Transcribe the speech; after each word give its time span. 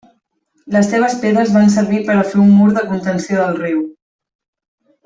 Les 0.75 0.89
seves 0.93 1.17
pedres 1.25 1.53
van 1.57 1.69
servir 1.75 2.01
per 2.09 2.17
a 2.17 2.25
fer 2.33 2.41
un 2.47 2.51
mur 2.63 2.73
de 2.79 2.87
contenció 2.95 3.45
del 3.45 3.63
riu. 3.65 3.89